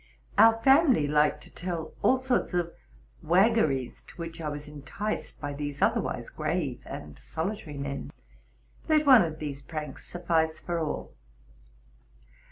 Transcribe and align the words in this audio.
Our 0.35 0.59
family 0.63 1.05
liked 1.05 1.43
to 1.43 1.51
tell 1.53 1.79
of 1.79 1.93
all 2.01 2.17
sorts 2.17 2.55
of 2.55 2.73
waggeries 3.21 4.01
to 4.07 4.15
which 4.15 4.41
I 4.41 4.49
was 4.49 4.67
enticed 4.67 5.39
by 5.39 5.53
these 5.53 5.79
otherwise 5.79 6.31
grave 6.31 6.81
and 6.85 7.19
solitary 7.19 7.77
men. 7.77 8.09
Let 8.89 9.05
one 9.05 9.21
of 9.21 9.37
these 9.37 9.61
pranks 9.61 10.07
suffice 10.07 10.59
for 10.59 10.79
all. 10.79 11.13